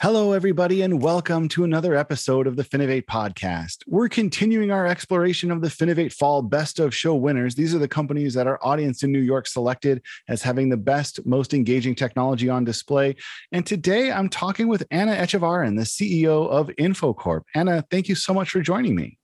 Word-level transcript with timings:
Hello, 0.00 0.30
everybody, 0.30 0.82
and 0.82 1.02
welcome 1.02 1.48
to 1.48 1.64
another 1.64 1.96
episode 1.96 2.46
of 2.46 2.54
the 2.54 2.62
Finovate 2.62 3.06
podcast. 3.06 3.78
We're 3.88 4.08
continuing 4.08 4.70
our 4.70 4.86
exploration 4.86 5.50
of 5.50 5.60
the 5.60 5.66
Finovate 5.66 6.12
Fall 6.12 6.40
Best 6.40 6.78
of 6.78 6.94
Show 6.94 7.16
winners. 7.16 7.56
These 7.56 7.74
are 7.74 7.80
the 7.80 7.88
companies 7.88 8.32
that 8.34 8.46
our 8.46 8.60
audience 8.62 9.02
in 9.02 9.10
New 9.10 9.18
York 9.18 9.48
selected 9.48 10.00
as 10.28 10.40
having 10.40 10.68
the 10.68 10.76
best, 10.76 11.26
most 11.26 11.52
engaging 11.52 11.96
technology 11.96 12.48
on 12.48 12.62
display. 12.62 13.16
And 13.50 13.66
today 13.66 14.12
I'm 14.12 14.28
talking 14.28 14.68
with 14.68 14.86
Anna 14.92 15.16
Echevarren, 15.16 15.76
the 15.76 15.82
CEO 15.82 16.48
of 16.48 16.68
Infocorp. 16.78 17.42
Anna, 17.56 17.84
thank 17.90 18.08
you 18.08 18.14
so 18.14 18.32
much 18.32 18.50
for 18.50 18.60
joining 18.60 18.94
me. 18.94 19.18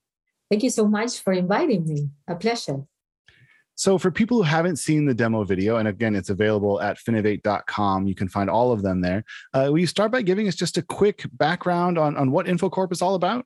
Thank 0.50 0.64
you 0.64 0.70
so 0.70 0.88
much 0.88 1.20
for 1.20 1.32
inviting 1.32 1.86
me. 1.86 2.08
A 2.26 2.34
pleasure. 2.34 2.82
So, 3.84 3.98
for 3.98 4.10
people 4.10 4.38
who 4.38 4.44
haven't 4.44 4.76
seen 4.76 5.04
the 5.04 5.12
demo 5.12 5.44
video, 5.44 5.76
and 5.76 5.86
again, 5.86 6.16
it's 6.16 6.30
available 6.30 6.80
at 6.80 6.96
finovate.com, 6.96 8.06
you 8.06 8.14
can 8.14 8.30
find 8.30 8.48
all 8.48 8.72
of 8.72 8.80
them 8.80 9.02
there. 9.02 9.26
Uh, 9.52 9.66
will 9.68 9.80
you 9.80 9.86
start 9.86 10.10
by 10.10 10.22
giving 10.22 10.48
us 10.48 10.54
just 10.54 10.78
a 10.78 10.82
quick 10.82 11.26
background 11.34 11.98
on, 11.98 12.16
on 12.16 12.30
what 12.30 12.46
Infocorp 12.46 12.92
is 12.92 13.02
all 13.02 13.14
about? 13.14 13.44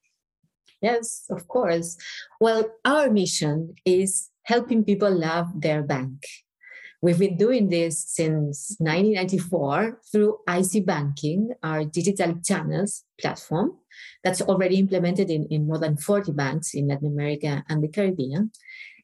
Yes, 0.81 1.25
of 1.29 1.49
course. 1.49 1.97
Well, 2.41 2.71
our 2.85 3.11
mission 3.11 3.75
is 3.85 4.31
helping 4.45 4.85
people 4.85 5.11
love 5.11 5.49
their 5.61 5.83
bank. 5.83 6.23
We've 7.03 7.19
been 7.19 7.37
doing 7.37 7.69
this 7.69 8.05
since 8.07 8.77
1994 8.79 10.03
through 10.13 10.39
IC 10.49 10.87
Banking, 10.87 11.51
our 11.65 11.85
digital 11.85 12.39
channels 12.45 13.03
platform 13.21 13.73
that's 14.23 14.43
already 14.43 14.79
implemented 14.79 15.31
in, 15.31 15.47
in 15.47 15.67
more 15.67 15.79
than 15.79 15.97
40 15.97 16.31
banks 16.31 16.75
in 16.75 16.87
Latin 16.87 17.09
America 17.09 17.65
and 17.69 17.83
the 17.83 17.89
Caribbean. 17.89 18.53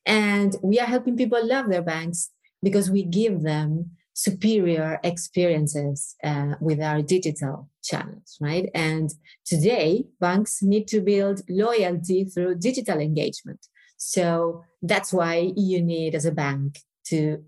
And 0.07 0.57
we 0.63 0.79
are 0.79 0.87
helping 0.87 1.17
people 1.17 1.47
love 1.47 1.69
their 1.69 1.83
banks 1.83 2.31
because 2.63 2.91
we 2.91 3.05
give 3.05 3.43
them 3.43 3.91
superior 4.15 5.01
experiences 5.03 6.15
uh, 6.23 6.55
with 6.61 6.81
our 6.81 7.03
digital 7.03 7.69
channels, 7.83 8.39
right? 8.41 8.71
And 8.75 9.11
today, 9.45 10.05
banks 10.21 10.63
need 10.63 10.87
to 10.89 11.01
build 11.01 11.43
loyalty 11.49 12.25
through 12.25 12.57
digital 12.57 13.01
engagement. 13.01 13.67
So 13.97 14.63
that's 14.83 15.13
why 15.13 15.53
you 15.57 15.83
need, 15.83 16.15
as 16.15 16.27
a 16.27 16.33
bank, 16.33 16.79
to 17.07 17.43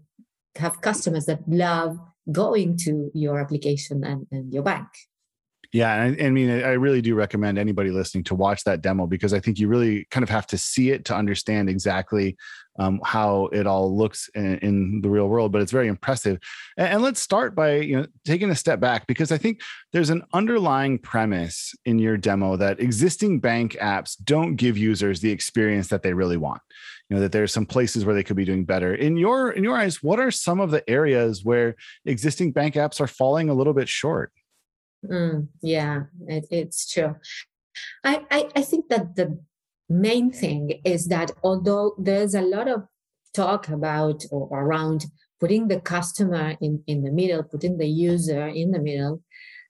have 0.57 0.81
customers 0.81 1.27
that 1.27 1.41
love 1.49 1.99
going 2.33 2.77
to 2.79 3.11
your 3.15 3.39
application 3.39 4.03
and, 4.05 4.27
and 4.33 4.53
your 4.53 4.63
bank. 4.63 4.89
Yeah, 5.77 5.93
I, 5.93 6.25
I, 6.25 6.31
mean, 6.31 6.49
I 6.49 6.73
really 6.73 7.03
do 7.03 7.15
recommend 7.15 7.59
anybody 7.59 7.91
listening 7.91 8.25
to 8.25 8.35
watch 8.35 8.65
that 8.65 8.81
demo 8.81 9.07
because 9.07 9.35
I 9.35 9.41
think 9.41 9.59
you 9.59 9.69
really 9.69 10.07
kind 10.11 10.23
of 10.23 10.31
have 10.31 10.47
to 10.47 10.57
see 10.57 10.89
it 10.89 11.05
to 11.05 11.15
understand 11.15 11.69
exactly 11.69 12.39
um, 12.79 12.99
how 13.05 13.51
it 13.53 13.67
all 13.67 13.95
looks 13.95 14.31
in, 14.35 14.57
in, 14.61 15.01
the 15.03 15.11
real 15.11 15.29
world. 15.29 15.53
But 15.53 15.61
it's 15.61 15.73
very 15.73 15.89
impressive. 15.89 16.39
And, 16.79 16.89
and, 16.89 17.03
let's 17.03 17.21
start 17.21 17.55
by 17.55 17.75
you 17.77 17.99
know 17.99 18.07
taking 18.25 18.49
a 18.49 18.55
step 18.55 18.81
back 18.81 19.07
because 19.07 19.31
I 19.31 19.37
think 19.37 19.61
there's 19.93 20.09
an 20.09 20.23
underlying 20.33 20.99
premise 20.99 21.75
in 21.85 21.99
your 21.99 22.17
demo 22.17 22.57
that 22.57 22.81
existing 22.81 23.41
bank 23.41 23.77
apps 23.79 24.17
don't 24.25 24.57
give 24.57 24.79
users 24.79 25.21
the 25.21 25.31
experience 25.31 25.89
that 25.89 26.03
they 26.03 26.15
really 26.15 26.39
want. 26.39 26.63
You 27.11 27.17
know 27.17 27.21
that 27.21 27.33
there's 27.33 27.53
some 27.53 27.67
places 27.67 28.07
where 28.07 28.15
they 28.15 28.25
could 28.25 28.37
be 28.37 28.47
doing 28.47 28.65
better. 28.65 28.95
In 28.95 29.19
your 29.19 29.51
in 29.51 29.63
your 29.63 29.77
eyes, 29.77 30.03
what 30.03 30.21
are 30.21 30.31
some 30.31 30.59
of 30.59 30.71
the 30.71 30.89
areas 30.89 31.45
where 31.45 31.77
existing 32.07 32.53
bank 32.53 32.77
apps 32.77 32.99
are 32.99 33.07
falling 33.07 33.51
a 33.51 33.55
little 33.55 33.75
bit 33.75 33.91
short? 33.91 34.33
Mm, 35.11 35.49
yeah, 35.63 36.05
it, 36.27 36.47
it's 36.51 36.91
true. 36.93 37.17
I, 38.05 38.25
I, 38.31 38.49
I 38.57 38.63
think 38.63 38.89
that 38.89 39.17
the 39.17 39.39
main 39.89 40.33
thing 40.33 40.81
is 40.85 41.07
that 41.09 41.31
although 41.43 41.95
there's 41.99 42.35
a 42.35 42.43
lot 42.43 42.69
of 42.69 42.85
talk 43.35 43.69
about 43.69 44.25
or 44.31 44.49
around 44.51 45.07
putting 45.39 45.69
the 45.69 45.81
customer 45.81 46.57
in, 46.61 46.83
in 46.87 47.03
the 47.03 47.11
middle, 47.11 47.43
putting 47.43 47.77
the 47.79 47.87
user 47.87 48.47
in 48.47 48.71
the 48.71 48.79
middle, 48.79 49.23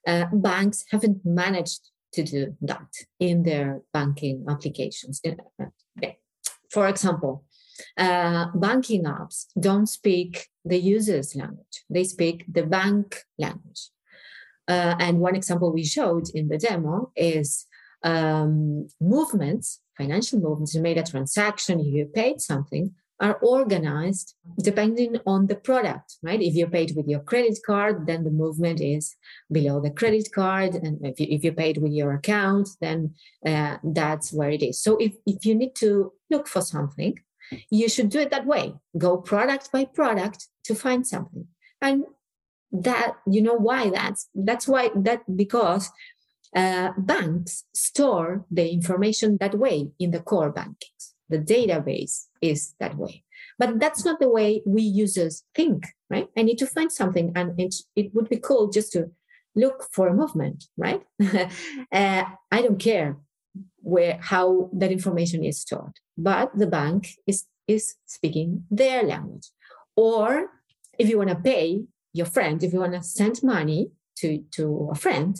uh, 0.07 0.25
banks 0.31 0.85
haven't 0.91 1.25
managed 1.25 1.89
to 2.13 2.23
do 2.23 2.55
that 2.61 2.87
in 3.19 3.43
their 3.43 3.81
banking 3.93 4.45
applications. 4.47 5.21
Uh, 5.25 6.07
for 6.71 6.87
example, 6.87 7.43
uh, 7.97 8.47
banking 8.55 9.03
apps 9.03 9.47
don't 9.59 9.87
speak 9.87 10.47
the 10.65 10.77
user's 10.77 11.35
language, 11.35 11.83
they 11.89 12.03
speak 12.03 12.45
the 12.51 12.63
bank 12.63 13.23
language. 13.37 13.89
Uh, 14.67 14.95
and 14.99 15.19
one 15.19 15.35
example 15.35 15.71
we 15.71 15.83
showed 15.83 16.29
in 16.33 16.47
the 16.49 16.57
demo 16.57 17.11
is 17.15 17.65
um, 18.03 18.87
movements, 18.99 19.81
financial 19.97 20.39
movements. 20.39 20.75
You 20.75 20.81
made 20.81 20.97
a 20.97 21.03
transaction, 21.03 21.79
you 21.79 22.05
paid 22.05 22.41
something, 22.41 22.93
are 23.19 23.39
organized 23.41 24.35
depending 24.61 25.17
on 25.25 25.47
the 25.47 25.55
product, 25.55 26.17
right? 26.21 26.41
If 26.41 26.53
you 26.53 26.67
paid 26.67 26.95
with 26.95 27.07
your 27.07 27.21
credit 27.21 27.57
card, 27.65 28.05
then 28.05 28.23
the 28.23 28.29
movement 28.29 28.79
is 28.79 29.15
below 29.51 29.81
the 29.81 29.89
credit 29.89 30.29
card. 30.33 30.75
And 30.75 31.03
if 31.03 31.19
you, 31.19 31.27
if 31.29 31.43
you 31.43 31.51
paid 31.51 31.77
with 31.77 31.93
your 31.93 32.13
account, 32.13 32.69
then 32.79 33.15
uh, 33.45 33.77
that's 33.83 34.31
where 34.31 34.51
it 34.51 34.61
is. 34.61 34.81
So 34.81 34.97
if, 34.97 35.13
if 35.25 35.45
you 35.45 35.55
need 35.55 35.75
to 35.77 36.13
look 36.29 36.47
for 36.47 36.61
something, 36.61 37.17
you 37.71 37.89
should 37.89 38.09
do 38.09 38.19
it 38.19 38.29
that 38.29 38.45
way. 38.45 38.75
Go 38.97 39.17
product 39.17 39.71
by 39.71 39.85
product 39.85 40.47
to 40.65 40.75
find 40.75 41.07
something. 41.07 41.47
And 41.81 42.05
that 42.71 43.13
you 43.25 43.41
know 43.41 43.55
why 43.55 43.89
that's 43.89 44.29
that's 44.35 44.67
why 44.67 44.89
that 44.95 45.21
because 45.35 45.89
uh, 46.55 46.91
banks 46.97 47.65
store 47.73 48.45
the 48.49 48.69
information 48.69 49.37
that 49.39 49.55
way 49.55 49.89
in 49.99 50.11
the 50.11 50.19
core 50.19 50.51
bankings. 50.51 51.13
The 51.29 51.39
database 51.39 52.25
is 52.41 52.73
that 52.79 52.95
way. 52.95 53.23
But 53.59 53.79
that's 53.79 54.05
not 54.05 54.19
the 54.19 54.29
way 54.29 54.61
we 54.65 54.81
users 54.81 55.43
think 55.55 55.85
right? 56.09 56.27
I 56.37 56.43
need 56.43 56.57
to 56.59 56.67
find 56.67 56.91
something 56.91 57.33
and 57.35 57.59
it, 57.59 57.75
it 57.95 58.13
would 58.13 58.29
be 58.29 58.37
cool 58.37 58.69
just 58.69 58.93
to 58.93 59.11
look 59.55 59.87
for 59.91 60.07
a 60.07 60.13
movement 60.13 60.65
right? 60.77 61.01
Uh, 61.91 62.23
i 62.51 62.61
don't 62.61 62.79
care 62.79 63.17
where 63.77 64.19
how 64.21 64.69
that 64.73 64.91
information 64.91 65.43
is 65.43 65.61
stored 65.61 65.93
but 66.17 66.51
the 66.57 66.67
bank 66.67 67.09
is 67.25 67.45
is 67.67 67.95
speaking 68.05 68.63
their 68.71 69.03
language. 69.03 69.51
Or 69.95 70.47
if 70.97 71.09
you 71.09 71.17
want 71.17 71.29
to 71.29 71.35
pay 71.35 71.83
your 72.13 72.25
friend, 72.25 72.63
if 72.63 72.73
you 72.73 72.79
want 72.79 72.93
to 72.93 73.03
send 73.03 73.43
money 73.43 73.91
to, 74.17 74.43
to 74.51 74.89
a 74.91 74.95
friend, 74.95 75.39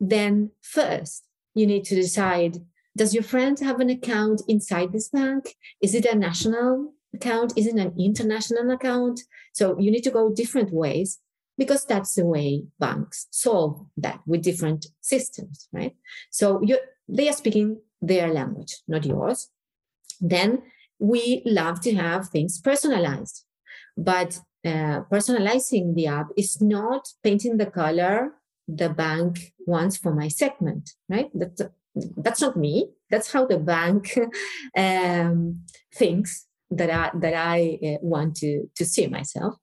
then 0.00 0.50
first 0.62 1.24
you 1.54 1.66
need 1.66 1.84
to 1.84 1.94
decide 1.94 2.58
does 2.96 3.12
your 3.12 3.22
friend 3.22 3.58
have 3.60 3.78
an 3.80 3.90
account 3.90 4.40
inside 4.48 4.92
this 4.92 5.10
bank? 5.10 5.54
Is 5.82 5.94
it 5.94 6.06
a 6.06 6.16
national 6.16 6.94
account? 7.14 7.52
Is 7.54 7.66
it 7.66 7.74
an 7.74 7.92
international 7.98 8.70
account? 8.70 9.20
So 9.52 9.78
you 9.78 9.90
need 9.90 10.04
to 10.04 10.10
go 10.10 10.32
different 10.32 10.72
ways 10.72 11.18
because 11.58 11.84
that's 11.84 12.14
the 12.14 12.24
way 12.24 12.64
banks 12.78 13.26
solve 13.30 13.86
that 13.98 14.20
with 14.26 14.42
different 14.42 14.86
systems, 15.02 15.68
right? 15.72 15.94
So 16.30 16.62
they 17.06 17.28
are 17.28 17.34
speaking 17.34 17.80
their 18.00 18.32
language, 18.32 18.76
not 18.88 19.04
yours. 19.04 19.48
Then 20.20 20.62
we 20.98 21.42
love 21.44 21.80
to 21.82 21.94
have 21.94 22.28
things 22.28 22.60
personalized. 22.60 23.44
But 23.96 24.40
uh, 24.66 25.02
personalizing 25.10 25.94
the 25.94 26.06
app 26.06 26.28
is 26.36 26.60
not 26.60 27.08
painting 27.22 27.56
the 27.56 27.66
color 27.66 28.32
the 28.68 28.88
bank 28.88 29.52
wants 29.66 29.96
for 29.96 30.14
my 30.14 30.28
segment, 30.28 30.90
right? 31.08 31.30
That's, 31.34 31.62
that's 32.16 32.40
not 32.40 32.56
me. 32.56 32.90
That's 33.10 33.32
how 33.32 33.46
the 33.46 33.58
bank 33.58 34.18
um, 34.76 35.62
thinks 35.94 36.46
that 36.70 36.90
I, 36.90 37.10
that 37.18 37.34
I 37.34 37.78
uh, 37.82 37.98
want 38.02 38.36
to, 38.36 38.68
to 38.74 38.84
see 38.84 39.06
myself. 39.06 39.54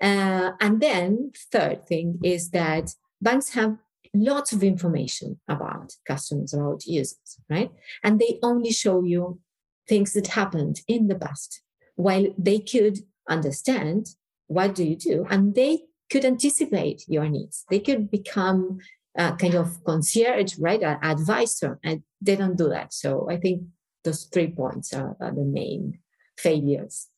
Uh, 0.00 0.52
and 0.60 0.80
then 0.80 1.32
third 1.50 1.86
thing 1.86 2.20
is 2.22 2.50
that 2.50 2.90
banks 3.20 3.50
have 3.50 3.76
lots 4.14 4.52
of 4.52 4.62
information 4.62 5.40
about 5.48 5.92
customers, 6.06 6.54
about 6.54 6.86
users, 6.86 7.38
right? 7.50 7.70
And 8.04 8.20
they 8.20 8.38
only 8.42 8.70
show 8.70 9.02
you 9.02 9.40
things 9.88 10.12
that 10.12 10.28
happened 10.28 10.80
in 10.86 11.08
the 11.08 11.16
past, 11.16 11.60
while 11.96 12.26
they 12.38 12.60
could 12.60 12.98
understand 13.28 14.06
what 14.54 14.74
do 14.74 14.84
you 14.84 14.96
do? 14.96 15.26
And 15.28 15.54
they 15.54 15.84
could 16.10 16.24
anticipate 16.24 17.04
your 17.08 17.28
needs. 17.28 17.64
They 17.70 17.80
could 17.80 18.10
become 18.10 18.78
a 19.16 19.32
kind 19.32 19.54
of 19.54 19.82
concierge, 19.84 20.58
right? 20.58 20.82
An 20.82 20.98
advisor, 21.02 21.78
and 21.82 22.02
they 22.20 22.36
don't 22.36 22.56
do 22.56 22.68
that. 22.68 22.94
So 22.94 23.28
I 23.30 23.36
think 23.36 23.62
those 24.04 24.24
three 24.24 24.48
points 24.48 24.92
are, 24.92 25.16
are 25.20 25.34
the 25.34 25.44
main 25.44 25.98
failures. 26.38 27.08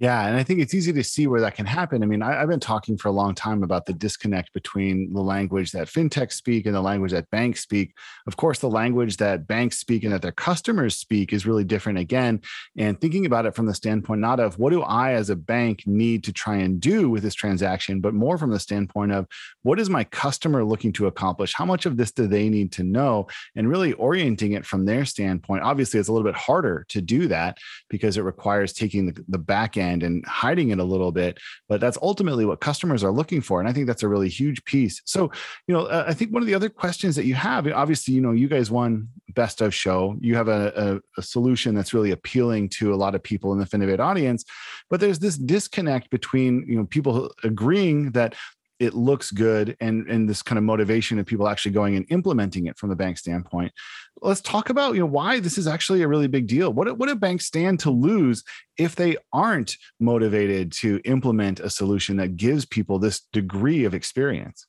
Yeah, 0.00 0.26
and 0.26 0.34
I 0.34 0.42
think 0.42 0.60
it's 0.60 0.72
easy 0.72 0.94
to 0.94 1.04
see 1.04 1.26
where 1.26 1.42
that 1.42 1.56
can 1.56 1.66
happen. 1.66 2.02
I 2.02 2.06
mean, 2.06 2.22
I, 2.22 2.32
have 2.32 2.48
been 2.48 2.58
talking 2.58 2.96
for 2.96 3.08
a 3.08 3.12
long 3.12 3.34
time 3.34 3.62
about 3.62 3.84
the 3.84 3.92
disconnect 3.92 4.50
between 4.54 5.12
the 5.12 5.20
language 5.20 5.72
that 5.72 5.88
fintechs 5.88 6.32
speak 6.32 6.64
and 6.64 6.74
the 6.74 6.80
language 6.80 7.12
that 7.12 7.28
banks 7.28 7.60
speak. 7.60 7.92
Of 8.26 8.38
course, 8.38 8.60
the 8.60 8.70
language 8.70 9.18
that 9.18 9.46
banks 9.46 9.76
speak 9.76 10.02
and 10.02 10.12
that 10.14 10.22
their 10.22 10.32
customers 10.32 10.96
speak 10.96 11.34
is 11.34 11.44
really 11.44 11.64
different 11.64 11.98
again. 11.98 12.40
And 12.78 12.98
thinking 12.98 13.26
about 13.26 13.44
it 13.44 13.54
from 13.54 13.66
the 13.66 13.74
standpoint 13.74 14.22
not 14.22 14.40
of 14.40 14.58
what 14.58 14.70
do 14.70 14.80
I 14.80 15.12
as 15.12 15.28
a 15.28 15.36
bank 15.36 15.82
need 15.86 16.24
to 16.24 16.32
try 16.32 16.56
and 16.56 16.80
do 16.80 17.10
with 17.10 17.22
this 17.22 17.34
transaction, 17.34 18.00
but 18.00 18.14
more 18.14 18.38
from 18.38 18.52
the 18.52 18.58
standpoint 18.58 19.12
of 19.12 19.26
what 19.64 19.78
is 19.78 19.90
my 19.90 20.04
customer 20.04 20.64
looking 20.64 20.94
to 20.94 21.08
accomplish? 21.08 21.52
How 21.52 21.66
much 21.66 21.84
of 21.84 21.98
this 21.98 22.10
do 22.10 22.26
they 22.26 22.48
need 22.48 22.72
to 22.72 22.84
know? 22.84 23.26
And 23.54 23.68
really 23.68 23.92
orienting 23.92 24.52
it 24.52 24.64
from 24.64 24.86
their 24.86 25.04
standpoint. 25.04 25.62
Obviously, 25.62 26.00
it's 26.00 26.08
a 26.08 26.12
little 26.14 26.26
bit 26.26 26.40
harder 26.40 26.86
to 26.88 27.02
do 27.02 27.28
that 27.28 27.58
because 27.90 28.16
it 28.16 28.22
requires 28.22 28.72
taking 28.72 29.04
the, 29.04 29.24
the 29.28 29.36
back 29.38 29.76
end 29.76 29.89
brand 29.90 30.02
and 30.02 30.24
hiding 30.26 30.70
it 30.70 30.78
a 30.78 30.84
little 30.84 31.12
bit 31.12 31.38
but 31.68 31.80
that's 31.80 31.98
ultimately 32.02 32.44
what 32.44 32.60
customers 32.60 33.02
are 33.02 33.10
looking 33.10 33.40
for 33.40 33.60
and 33.60 33.68
i 33.68 33.72
think 33.72 33.86
that's 33.86 34.02
a 34.02 34.08
really 34.08 34.28
huge 34.28 34.64
piece. 34.64 35.02
So 35.04 35.30
you 35.66 35.74
know 35.74 35.86
uh, 35.86 36.04
i 36.06 36.14
think 36.14 36.32
one 36.32 36.42
of 36.42 36.46
the 36.46 36.54
other 36.54 36.68
questions 36.68 37.16
that 37.16 37.24
you 37.24 37.34
have 37.34 37.66
obviously 37.66 38.14
you 38.14 38.20
know 38.20 38.32
you 38.32 38.48
guys 38.48 38.70
won 38.70 39.08
best 39.34 39.60
of 39.60 39.72
show. 39.72 40.16
You 40.20 40.34
have 40.34 40.48
a, 40.48 41.00
a, 41.16 41.20
a 41.20 41.22
solution 41.22 41.72
that's 41.72 41.94
really 41.94 42.10
appealing 42.10 42.68
to 42.70 42.92
a 42.92 42.96
lot 42.96 43.14
of 43.14 43.22
people 43.22 43.52
in 43.52 43.58
the 43.60 43.64
finovate 43.64 44.00
audience 44.00 44.44
but 44.88 45.00
there's 45.00 45.18
this 45.18 45.36
disconnect 45.36 46.10
between 46.10 46.64
you 46.68 46.76
know 46.76 46.86
people 46.86 47.32
agreeing 47.44 48.12
that 48.12 48.34
it 48.80 48.94
looks 48.94 49.30
good 49.30 49.76
and 49.80 50.08
and 50.08 50.28
this 50.28 50.42
kind 50.42 50.58
of 50.58 50.64
motivation 50.64 51.18
of 51.18 51.26
people 51.26 51.46
actually 51.46 51.70
going 51.70 51.94
and 51.94 52.06
implementing 52.10 52.66
it 52.66 52.78
from 52.78 52.88
the 52.88 52.96
bank 52.96 53.18
standpoint. 53.18 53.72
Let's 54.22 54.40
talk 54.40 54.70
about 54.70 54.94
you 54.94 55.00
know 55.00 55.06
why 55.06 55.38
this 55.38 55.58
is 55.58 55.68
actually 55.68 56.02
a 56.02 56.08
really 56.08 56.26
big 56.26 56.48
deal. 56.48 56.72
What 56.72 56.98
what 56.98 57.08
do 57.08 57.14
banks 57.14 57.46
stand 57.46 57.78
to 57.80 57.90
lose 57.90 58.42
if 58.78 58.96
they 58.96 59.18
aren't 59.32 59.76
motivated 60.00 60.72
to 60.72 61.00
implement 61.04 61.60
a 61.60 61.70
solution 61.70 62.16
that 62.16 62.36
gives 62.36 62.64
people 62.64 62.98
this 62.98 63.20
degree 63.32 63.84
of 63.84 63.94
experience? 63.94 64.66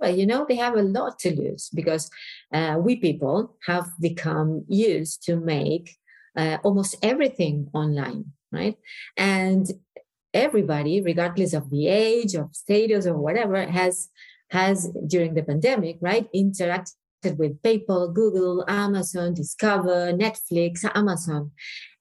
Well, 0.00 0.14
you 0.14 0.26
know, 0.26 0.44
they 0.48 0.56
have 0.56 0.76
a 0.76 0.82
lot 0.82 1.18
to 1.20 1.34
lose 1.34 1.70
because 1.72 2.10
uh, 2.52 2.78
we 2.80 2.96
people 2.96 3.56
have 3.66 3.88
become 4.00 4.64
used 4.66 5.22
to 5.26 5.36
make 5.36 5.96
uh, 6.36 6.58
almost 6.64 6.96
everything 7.02 7.68
online, 7.74 8.32
right? 8.50 8.76
And 9.16 9.66
everybody, 10.32 11.00
regardless 11.00 11.52
of 11.54 11.70
the 11.70 11.88
age, 11.88 12.34
of 12.34 12.54
status, 12.54 13.06
or 13.06 13.18
whatever, 13.18 13.66
has 13.66 14.08
has 14.50 14.90
during 15.06 15.34
the 15.34 15.42
pandemic, 15.42 15.98
right, 16.00 16.28
interacted 16.34 17.36
with 17.36 17.62
PayPal, 17.62 18.12
Google, 18.12 18.64
Amazon, 18.66 19.32
Discover, 19.34 20.12
Netflix, 20.12 20.84
Amazon. 20.94 21.52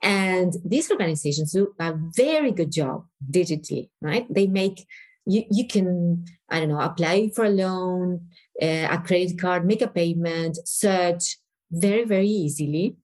And 0.02 0.54
these 0.66 0.90
organizations 0.90 1.52
do 1.52 1.76
a 1.80 1.94
very 2.16 2.52
good 2.52 2.72
job 2.72 3.06
digitally, 3.30 3.90
right? 4.02 4.26
They 4.34 4.48
make 4.48 4.88
you, 5.26 5.44
you 5.52 5.68
can, 5.68 6.26
I 6.50 6.60
don't 6.60 6.70
know, 6.70 6.80
apply 6.80 7.32
for 7.36 7.46
a 7.46 7.50
loan, 7.50 8.28
uh, 8.62 8.88
a 8.90 9.04
credit 9.06 9.40
card, 9.40 9.66
make 9.66 9.82
a 9.82 9.88
payment, 9.88 10.58
search 10.66 11.38
very, 11.72 12.06
very 12.06 12.28
easily. 12.28 12.96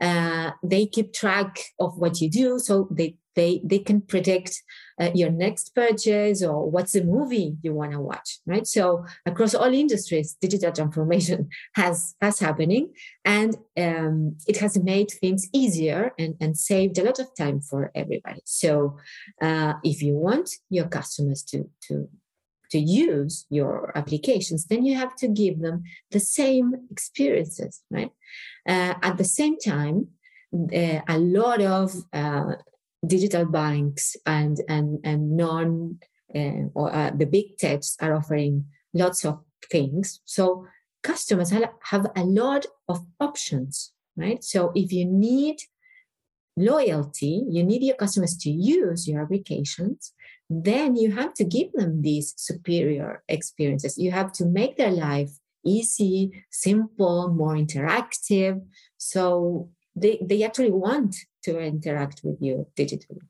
Uh, 0.00 0.52
they 0.62 0.86
keep 0.86 1.12
track 1.12 1.60
of 1.78 1.98
what 1.98 2.20
you 2.20 2.30
do. 2.30 2.58
So 2.58 2.88
they 2.90 3.16
they 3.38 3.60
they 3.64 3.78
can 3.78 4.00
predict 4.00 4.52
uh, 5.00 5.10
your 5.14 5.30
next 5.30 5.74
purchase 5.74 6.42
or 6.42 6.68
what's 6.74 6.92
the 6.92 7.04
movie 7.04 7.56
you 7.62 7.72
want 7.72 7.92
to 7.92 8.00
watch 8.00 8.30
right? 8.46 8.66
So 8.66 9.04
across 9.24 9.54
all 9.54 9.72
industries 9.84 10.36
digital 10.46 10.72
transformation 10.72 11.48
has 11.74 11.96
has 12.20 12.40
happening 12.40 12.84
and 13.24 13.50
um, 13.86 14.36
it 14.50 14.56
has 14.58 14.74
made 14.92 15.10
things 15.10 15.48
easier 15.52 16.12
and, 16.18 16.34
and 16.40 16.58
saved 16.70 16.98
a 16.98 17.04
lot 17.04 17.18
of 17.20 17.28
time 17.42 17.60
for 17.60 17.92
everybody. 17.94 18.42
So 18.44 18.96
uh, 19.40 19.74
if 19.84 20.02
you 20.02 20.14
want 20.14 20.50
your 20.68 20.88
customers 20.98 21.42
to 21.50 21.58
to 21.86 22.08
to 22.72 22.78
use 22.78 23.46
your 23.58 23.96
applications 24.00 24.66
then 24.70 24.84
you 24.84 24.94
have 25.02 25.14
to 25.22 25.28
give 25.42 25.56
them 25.60 25.76
the 26.10 26.20
same 26.20 26.68
experiences 26.90 27.82
right? 27.96 28.10
Uh, 28.72 28.94
at 29.08 29.16
the 29.16 29.30
same 29.38 29.56
time 29.74 30.08
uh, 30.80 31.00
a 31.16 31.18
lot 31.18 31.60
of 31.60 31.94
uh, 32.12 32.52
digital 33.06 33.44
banks 33.44 34.16
and 34.26 34.58
and 34.68 34.98
and 35.04 35.36
non 35.36 35.98
uh, 36.34 36.68
or 36.74 36.94
uh, 36.94 37.10
the 37.16 37.26
big 37.26 37.56
techs 37.58 37.96
are 38.00 38.14
offering 38.14 38.66
lots 38.92 39.24
of 39.24 39.40
things. 39.70 40.20
So 40.24 40.66
customers 41.02 41.50
have 41.50 42.06
a 42.16 42.24
lot 42.24 42.66
of 42.88 43.06
options 43.20 43.92
right? 44.18 44.42
So 44.42 44.72
if 44.74 44.92
you 44.92 45.04
need 45.04 45.58
loyalty 46.56 47.44
you 47.48 47.62
need 47.62 47.84
your 47.84 47.94
customers 47.94 48.36
to 48.36 48.50
use 48.50 49.06
your 49.06 49.22
applications 49.22 50.12
then 50.50 50.96
you 50.96 51.12
have 51.12 51.32
to 51.34 51.44
give 51.44 51.72
them 51.72 52.02
these 52.02 52.34
superior 52.36 53.22
experiences. 53.28 53.98
You 53.98 54.10
have 54.12 54.32
to 54.32 54.46
make 54.46 54.76
their 54.76 54.90
life 54.90 55.30
easy 55.64 56.44
simple 56.50 57.28
more 57.28 57.54
interactive. 57.54 58.62
So 58.96 59.68
they, 60.00 60.18
they 60.22 60.42
actually 60.42 60.70
want 60.70 61.16
to 61.44 61.58
interact 61.58 62.20
with 62.24 62.36
you 62.40 62.66
digitally. 62.76 63.20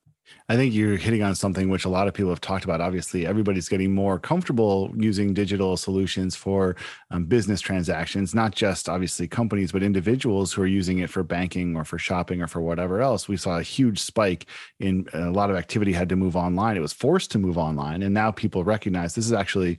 I 0.48 0.56
think 0.56 0.74
you're 0.74 0.96
hitting 0.96 1.22
on 1.22 1.34
something 1.34 1.68
which 1.68 1.84
a 1.84 1.88
lot 1.88 2.08
of 2.08 2.14
people 2.14 2.30
have 2.30 2.40
talked 2.40 2.64
about. 2.64 2.80
Obviously, 2.80 3.26
everybody's 3.26 3.68
getting 3.68 3.94
more 3.94 4.18
comfortable 4.18 4.92
using 4.96 5.34
digital 5.34 5.76
solutions 5.76 6.36
for 6.36 6.76
um, 7.10 7.24
business 7.24 7.60
transactions, 7.60 8.34
not 8.34 8.54
just 8.54 8.88
obviously 8.88 9.28
companies, 9.28 9.72
but 9.72 9.82
individuals 9.82 10.52
who 10.52 10.62
are 10.62 10.66
using 10.66 10.98
it 10.98 11.10
for 11.10 11.22
banking 11.22 11.76
or 11.76 11.84
for 11.84 11.98
shopping 11.98 12.42
or 12.42 12.46
for 12.46 12.60
whatever 12.60 13.00
else. 13.00 13.28
We 13.28 13.36
saw 13.36 13.58
a 13.58 13.62
huge 13.62 13.98
spike 13.98 14.46
in 14.80 15.06
a 15.12 15.30
lot 15.30 15.50
of 15.50 15.56
activity 15.56 15.92
had 15.92 16.08
to 16.10 16.16
move 16.16 16.36
online. 16.36 16.76
It 16.76 16.80
was 16.80 16.92
forced 16.92 17.30
to 17.32 17.38
move 17.38 17.58
online. 17.58 18.02
And 18.02 18.14
now 18.14 18.30
people 18.30 18.64
recognize 18.64 19.14
this 19.14 19.26
is 19.26 19.32
actually 19.32 19.78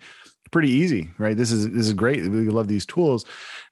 pretty 0.52 0.70
easy, 0.70 1.10
right? 1.18 1.38
This 1.38 1.52
is 1.52 1.70
this 1.72 1.88
is 1.88 1.94
great. 1.94 2.22
We 2.28 2.50
love 2.50 2.68
these 2.68 2.86
tools. 2.86 3.26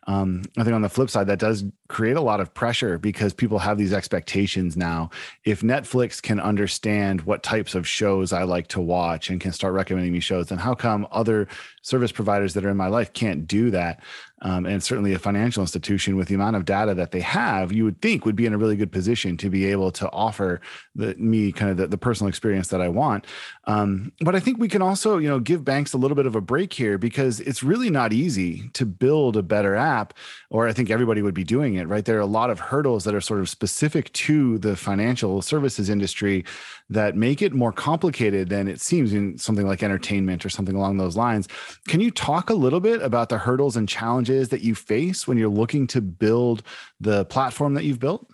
Um, 0.07 0.44
I 0.57 0.63
think 0.63 0.74
on 0.74 0.81
the 0.81 0.89
flip 0.89 1.09
side, 1.09 1.27
that 1.27 1.38
does 1.39 1.65
create 1.89 2.15
a 2.15 2.21
lot 2.21 2.39
of 2.39 2.54
pressure 2.54 2.98
because 2.98 3.33
people 3.33 3.59
have 3.59 3.77
these 3.77 3.94
expectations 3.94 4.77
now. 4.77 5.09
If 5.44 5.62
Netflix 5.62 6.21
can 6.21 6.39
understand 6.39 7.21
what 7.21 7.44
types 7.44 7.75
of 7.75 7.88
shows 7.88 8.31
I 8.31 8.44
like 8.44 8.68
to 8.69 8.81
watch 8.81 9.30
and 9.30 9.39
can 9.39 9.51
start 9.51 9.74
recommending 9.74 10.13
me 10.13 10.21
shows, 10.21 10.48
then 10.48 10.57
how 10.57 10.74
come 10.74 11.07
other 11.12 11.48
service 11.81 12.12
providers 12.12 12.54
that 12.54 12.65
are 12.65 12.69
in 12.69 12.77
my 12.77 12.88
life 12.88 13.13
can't 13.13 13.48
do 13.48 13.69
that? 13.71 14.01
Um, 14.44 14.68
and 14.68 14.83
certainly 14.83 15.13
a 15.13 15.19
financial 15.19 15.62
institution 15.62 16.15
with 16.15 16.27
the 16.27 16.36
amount 16.36 16.57
of 16.57 16.63
data 16.63 16.94
that 16.94 17.12
they 17.12 17.21
have, 17.21 17.71
you 17.71 17.83
would 17.86 18.01
think 18.01 18.24
would 18.24 18.36
be 18.36 18.45
in 18.45 18.54
a 18.54 18.57
really 18.57 18.75
good 18.75 18.92
position 18.92 19.36
to 19.38 19.50
be 19.50 19.65
able 19.65 19.92
to 19.94 20.07
offer 20.12 20.62
the, 20.94 21.15
me 21.15 21.51
kind 21.51 21.71
of 21.71 21.77
the, 21.77 21.88
the 21.88 21.98
personal 21.98 22.30
experience 22.30 22.68
that 22.68 22.80
I 22.80 22.88
want. 22.88 23.25
Um, 23.65 24.12
but 24.21 24.36
I 24.36 24.39
think 24.39 24.59
we 24.59 24.68
can 24.68 24.83
also, 24.83 25.18
you 25.18 25.27
know, 25.27 25.39
give 25.39 25.65
banks 25.65 25.94
a 25.94 25.98
little 25.98 26.13
bit 26.13 26.27
of 26.27 26.36
a 26.36 26.42
break 26.42 26.71
here 26.71 27.00
because 27.00 27.39
it's 27.39 27.63
really 27.63 27.89
not 27.89 28.13
easy 28.13 28.69
to 28.74 28.86
build 28.86 29.38
a 29.38 29.42
better 29.42 29.75
app, 29.97 30.13
or 30.49 30.67
I 30.67 30.73
think 30.73 30.89
everybody 30.89 31.21
would 31.21 31.33
be 31.33 31.44
doing 31.44 31.75
it, 31.75 31.88
right? 31.88 32.05
There 32.05 32.17
are 32.17 32.21
a 32.21 32.25
lot 32.39 32.49
of 32.49 32.59
hurdles 32.59 33.03
that 33.03 33.15
are 33.15 33.21
sort 33.21 33.39
of 33.39 33.49
specific 33.49 34.11
to 34.13 34.57
the 34.59 34.75
financial 34.75 35.41
services 35.41 35.89
industry 35.89 36.45
that 36.89 37.15
make 37.15 37.41
it 37.41 37.53
more 37.53 37.71
complicated 37.71 38.49
than 38.49 38.67
it 38.67 38.79
seems 38.79 39.13
in 39.13 39.38
something 39.38 39.68
like 39.68 39.83
entertainment 39.83 40.45
or 40.45 40.49
something 40.49 40.75
along 40.75 40.97
those 40.97 41.18
lines. 41.18 41.47
Can 41.87 41.99
you 41.99 42.11
talk 42.11 42.49
a 42.49 42.54
little 42.54 42.80
bit 42.80 43.01
about 43.01 43.30
the 43.30 43.37
hurdles 43.37 43.75
and 43.75 43.87
challenges 43.89 44.49
that 44.49 44.61
you 44.61 44.75
face 44.75 45.27
when 45.27 45.37
you're 45.37 45.49
looking 45.49 45.87
to 45.87 46.01
build 46.01 46.63
the 46.99 47.25
platform 47.25 47.73
that 47.73 47.83
you've 47.83 47.99
built? 47.99 48.27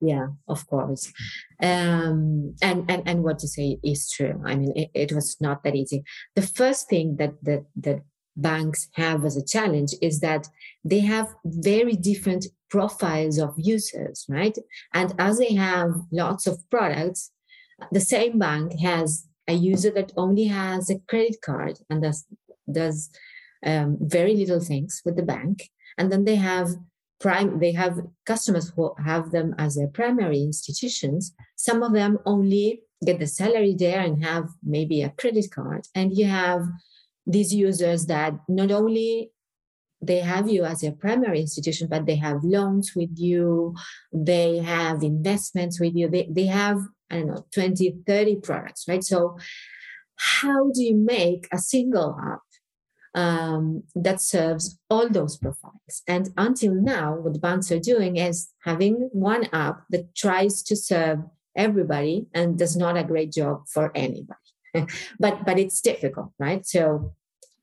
yeah 0.00 0.26
of 0.48 0.66
course 0.66 1.12
um, 1.62 2.54
and 2.62 2.90
and 2.90 3.02
and 3.06 3.22
what 3.22 3.42
you 3.42 3.48
say 3.48 3.78
is 3.82 4.10
true 4.10 4.40
i 4.44 4.54
mean 4.54 4.72
it, 4.76 4.90
it 4.94 5.12
was 5.12 5.36
not 5.40 5.62
that 5.64 5.74
easy 5.74 6.02
the 6.34 6.42
first 6.42 6.88
thing 6.88 7.16
that 7.16 7.32
that 7.42 7.64
that 7.76 8.00
banks 8.36 8.88
have 8.92 9.24
as 9.24 9.36
a 9.36 9.44
challenge 9.44 9.94
is 10.00 10.20
that 10.20 10.48
they 10.84 11.00
have 11.00 11.34
very 11.44 11.94
different 11.94 12.46
profiles 12.70 13.38
of 13.38 13.54
users 13.56 14.26
right? 14.28 14.56
And 14.94 15.14
as 15.18 15.38
they 15.38 15.54
have 15.54 15.92
lots 16.12 16.46
of 16.46 16.58
products 16.70 17.32
the 17.90 18.00
same 18.00 18.38
bank 18.38 18.78
has 18.80 19.26
a 19.48 19.54
user 19.54 19.90
that 19.90 20.12
only 20.16 20.44
has 20.44 20.90
a 20.90 20.98
credit 21.08 21.36
card 21.42 21.78
and 21.88 22.02
does 22.02 22.26
does 22.70 23.10
um, 23.64 23.98
very 24.00 24.34
little 24.36 24.60
things 24.60 25.02
with 25.04 25.16
the 25.16 25.22
bank. 25.22 25.70
And 25.98 26.10
then 26.10 26.24
they 26.24 26.36
have 26.36 26.68
prime 27.20 27.58
they 27.58 27.72
have 27.72 28.00
customers 28.26 28.72
who 28.74 28.94
have 29.04 29.30
them 29.30 29.54
as 29.58 29.76
their 29.76 29.88
primary 29.88 30.42
institutions. 30.42 31.34
Some 31.56 31.82
of 31.82 31.92
them 31.92 32.18
only 32.24 32.82
get 33.04 33.18
the 33.18 33.26
salary 33.26 33.74
there 33.74 34.00
and 34.00 34.24
have 34.24 34.48
maybe 34.62 35.02
a 35.02 35.10
credit 35.10 35.50
card. 35.50 35.86
And 35.94 36.16
you 36.16 36.26
have 36.26 36.62
these 37.26 37.54
users 37.54 38.06
that 38.06 38.34
not 38.48 38.70
only 38.70 39.30
they 40.02 40.20
have 40.20 40.48
you 40.48 40.64
as 40.64 40.80
their 40.80 40.92
primary 40.92 41.40
institution 41.40 41.86
but 41.86 42.06
they 42.06 42.16
have 42.16 42.42
loans 42.42 42.92
with 42.96 43.10
you 43.16 43.74
they 44.12 44.56
have 44.58 45.02
investments 45.02 45.78
with 45.78 45.94
you 45.94 46.08
they, 46.08 46.26
they 46.30 46.46
have 46.46 46.78
I 47.10 47.16
don't 47.18 47.26
know, 47.26 47.46
20, 47.52 48.02
30 48.06 48.36
products, 48.36 48.86
right? 48.88 49.02
So, 49.02 49.36
how 50.16 50.70
do 50.70 50.82
you 50.82 50.94
make 50.94 51.48
a 51.52 51.58
single 51.58 52.16
app 52.22 52.40
um, 53.14 53.84
that 53.94 54.20
serves 54.20 54.78
all 54.88 55.08
those 55.08 55.36
profiles? 55.38 56.02
And 56.06 56.28
until 56.36 56.74
now, 56.74 57.16
what 57.16 57.40
banks 57.40 57.72
are 57.72 57.80
doing 57.80 58.16
is 58.16 58.50
having 58.64 59.08
one 59.12 59.48
app 59.52 59.82
that 59.90 60.14
tries 60.14 60.62
to 60.64 60.76
serve 60.76 61.20
everybody 61.56 62.26
and 62.34 62.58
does 62.58 62.76
not 62.76 62.96
a 62.96 63.04
great 63.04 63.32
job 63.32 63.62
for 63.66 63.90
anybody. 63.94 64.36
but 65.18 65.44
but 65.44 65.58
it's 65.58 65.80
difficult, 65.80 66.32
right? 66.38 66.66
So 66.66 67.14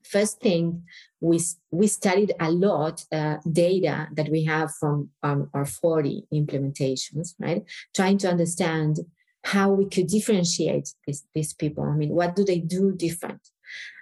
first 0.02 0.40
thing 0.40 0.84
we 1.20 1.40
we 1.70 1.86
studied 1.86 2.32
a 2.40 2.50
lot 2.50 3.04
uh, 3.12 3.36
data 3.50 4.08
that 4.12 4.28
we 4.28 4.44
have 4.44 4.74
from 4.74 5.10
um, 5.22 5.50
our 5.54 5.66
40 5.66 6.26
implementations, 6.32 7.34
right? 7.38 7.64
Trying 7.94 8.18
to 8.18 8.30
understand 8.30 9.00
how 9.44 9.70
we 9.70 9.86
could 9.86 10.08
differentiate 10.08 10.94
these, 11.06 11.24
these 11.34 11.54
people. 11.54 11.84
I 11.84 11.94
mean, 11.94 12.10
what 12.10 12.36
do 12.36 12.44
they 12.44 12.58
do 12.58 12.92
different? 12.92 13.48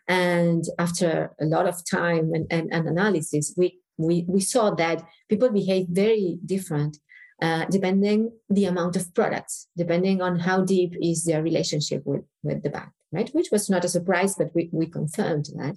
And 0.09 0.65
after 0.79 1.35
a 1.41 1.45
lot 1.45 1.67
of 1.67 1.85
time 1.89 2.33
and, 2.33 2.47
and, 2.51 2.73
and 2.73 2.89
analysis, 2.89 3.55
we, 3.57 3.81
we, 3.97 4.25
we 4.29 4.41
saw 4.41 4.71
that 4.75 5.07
people 5.29 5.51
behave 5.51 5.87
very 5.89 6.39
different 6.45 6.99
uh, 7.43 7.67
depending 7.67 8.33
the 8.49 8.65
amount 8.65 8.97
of 8.97 9.15
products, 9.15 9.69
depending 9.77 10.23
on 10.23 10.39
how 10.39 10.63
deep 10.63 10.95
is 11.01 11.25
their 11.25 11.43
relationship 11.43 12.03
with, 12.05 12.25
with 12.43 12.63
the 12.63 12.71
bank, 12.71 12.91
right? 13.13 13.29
Which 13.31 13.51
was 13.51 13.69
not 13.69 13.85
a 13.85 13.89
surprise, 13.89 14.35
but 14.37 14.55
we, 14.55 14.71
we 14.73 14.87
confirmed 14.87 15.47
that. 15.57 15.77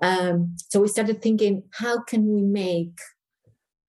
Um, 0.00 0.56
so 0.68 0.80
we 0.80 0.88
started 0.88 1.22
thinking, 1.22 1.64
how 1.72 2.02
can 2.02 2.26
we 2.32 2.42
make 2.42 2.98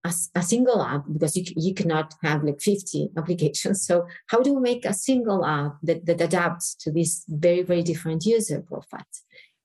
a, 0.04 0.12
a, 0.36 0.42
single 0.42 0.82
app 0.82 1.04
because 1.12 1.36
you, 1.36 1.44
you 1.56 1.74
cannot 1.74 2.14
have 2.22 2.44
like 2.44 2.60
50 2.60 3.10
applications. 3.16 3.84
So 3.84 4.06
how 4.28 4.40
do 4.40 4.54
we 4.54 4.60
make 4.60 4.84
a 4.84 4.94
single 4.94 5.44
app 5.44 5.76
that, 5.82 6.06
that 6.06 6.20
adapts 6.20 6.74
to 6.76 6.92
these 6.92 7.24
very, 7.28 7.62
very 7.62 7.82
different 7.82 8.24
user 8.24 8.60
profiles? 8.60 9.22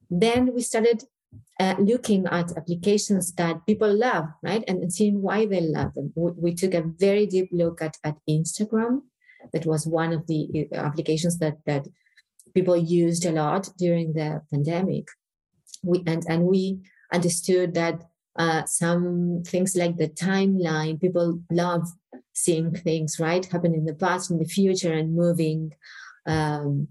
Then 0.09 0.53
we 0.53 0.61
started 0.61 1.03
uh, 1.59 1.75
looking 1.79 2.25
at 2.27 2.55
applications 2.57 3.31
that 3.33 3.65
people 3.65 3.93
love, 3.93 4.25
right? 4.41 4.63
And, 4.67 4.91
seeing 4.91 5.21
why 5.21 5.45
they 5.45 5.61
love 5.61 5.93
them. 5.93 6.11
We, 6.15 6.31
we, 6.31 6.53
took 6.55 6.73
a 6.73 6.81
very 6.81 7.25
deep 7.27 7.49
look 7.51 7.81
at, 7.81 7.97
at 8.03 8.17
Instagram. 8.29 9.01
That 9.51 9.65
was 9.65 9.85
one 9.85 10.13
of 10.13 10.25
the 10.27 10.67
uh, 10.71 10.77
applications 10.77 11.37
that, 11.39 11.57
that 11.65 11.87
people 12.53 12.77
used 12.77 13.25
a 13.25 13.31
lot 13.31 13.69
during 13.77 14.13
the 14.13 14.41
pandemic. 14.51 15.07
We, 15.83 16.03
and, 16.07 16.23
and 16.27 16.45
we 16.45 16.79
understood 17.11 17.73
that 17.75 18.03
uh, 18.35 18.65
some 18.65 19.43
things 19.45 19.75
like 19.75 19.97
the 19.97 20.09
timeline, 20.09 20.99
people 20.99 21.39
love 21.51 21.87
seeing 22.33 22.73
things, 22.73 23.19
right, 23.19 23.45
happen 23.45 23.75
in 23.75 23.85
the 23.85 23.93
past, 23.93 24.31
in 24.31 24.39
the 24.39 24.45
future, 24.45 24.93
and 24.93 25.15
moving 25.15 25.73
um, 26.25 26.87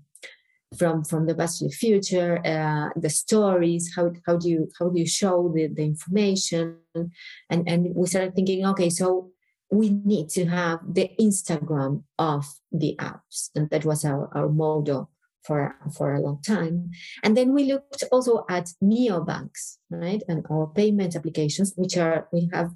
from 0.76 1.04
from 1.04 1.26
the 1.26 1.34
past 1.34 1.58
to 1.58 1.64
the 1.66 1.70
future 1.70 2.40
uh, 2.46 2.88
the 2.96 3.10
stories 3.10 3.92
how, 3.94 4.10
how 4.26 4.36
do 4.36 4.48
you 4.48 4.68
how 4.78 4.88
do 4.88 4.98
you 4.98 5.06
show 5.06 5.50
the, 5.54 5.66
the 5.68 5.82
information? 5.82 6.78
And 6.94 7.68
and 7.68 7.94
we 7.94 8.06
started 8.06 8.34
thinking 8.34 8.66
okay 8.66 8.90
so 8.90 9.30
we 9.70 9.88
need 9.88 10.28
to 10.28 10.44
have 10.46 10.80
the 10.86 11.10
instagram 11.18 12.02
of 12.18 12.44
the 12.70 12.94
apps. 12.98 13.48
And 13.54 13.70
that 13.70 13.86
was 13.86 14.04
our, 14.04 14.28
our 14.36 14.48
model 14.48 15.10
for 15.44 15.74
for 15.96 16.14
a 16.14 16.20
long 16.20 16.40
time. 16.42 16.90
And 17.24 17.36
then 17.36 17.52
we 17.52 17.64
looked 17.64 18.04
also 18.12 18.44
at 18.48 18.70
neobanks 18.82 19.78
right? 19.90 20.22
And 20.28 20.46
our 20.50 20.66
payment 20.66 21.16
applications 21.16 21.72
which 21.76 21.96
are 21.96 22.28
we 22.32 22.48
have 22.52 22.70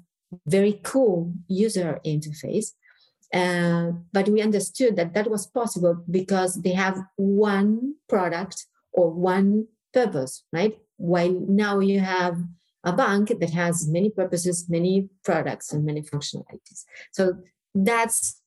very 0.45 0.79
cool 0.83 1.33
user 1.47 1.99
interface 2.05 2.73
uh, 3.33 3.91
but 4.13 4.29
we 4.29 4.41
understood 4.41 4.95
that 4.95 5.13
that 5.13 5.29
was 5.29 5.47
possible 5.47 6.03
because 6.09 6.61
they 6.61 6.71
have 6.71 6.97
one 7.15 7.95
product 8.07 8.65
or 8.93 9.11
one 9.11 9.67
purpose, 9.93 10.43
right? 10.53 10.77
While 10.97 11.45
now 11.47 11.79
you 11.79 11.99
have 11.99 12.37
a 12.83 12.93
bank 12.93 13.31
that 13.39 13.49
has 13.49 13.87
many 13.87 14.09
purposes, 14.09 14.69
many 14.69 15.09
products, 15.23 15.73
and 15.73 15.85
many 15.85 16.01
functionalities. 16.01 16.85
So 17.11 17.39
that's 17.75 18.41